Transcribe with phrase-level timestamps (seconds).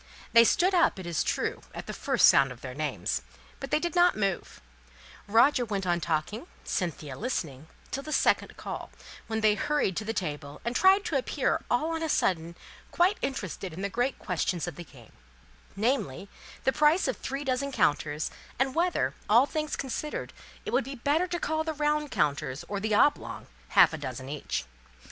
[0.33, 3.21] They stood up, it is true, at the first sound of their names;
[3.59, 4.59] but they did not move
[5.27, 8.89] Roger went on talking, Cynthia listening till the second call;
[9.27, 12.55] when they hurried to the table and tried to appear, all on a sudden,
[12.89, 15.11] quite interested in the great questions of the game
[15.75, 16.27] namely,
[16.63, 20.33] the price of three dozen counters, and whether, all things considered,
[20.65, 24.29] it would be better to call the round counters or the oblong half a dozen
[24.29, 24.65] each.